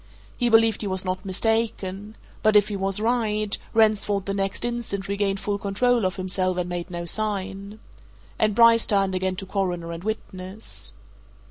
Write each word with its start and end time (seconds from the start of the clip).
He 0.35 0.49
believed 0.49 0.81
he 0.81 0.87
was 0.87 1.05
not 1.05 1.23
mistaken 1.23 2.15
but 2.41 2.55
if 2.55 2.69
he 2.69 2.75
was 2.75 2.99
right, 2.99 3.55
Ransford 3.71 4.25
the 4.25 4.33
next 4.33 4.65
instant 4.65 5.07
regained 5.07 5.39
full 5.39 5.59
control 5.59 6.05
of 6.05 6.15
himself 6.15 6.57
and 6.57 6.67
made 6.67 6.89
no 6.89 7.05
sign. 7.05 7.79
And 8.39 8.55
Bryce 8.55 8.87
turned 8.87 9.13
again 9.13 9.35
to 9.35 9.45
Coroner 9.45 9.91
and 9.91 10.03
witness. 10.03 10.93